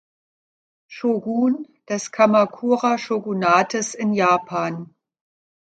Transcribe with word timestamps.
Shogun 0.87 1.67
des 1.87 2.09
Kamakura-Shogunates 2.09 3.93
in 3.93 4.15
Japan. 4.15 4.95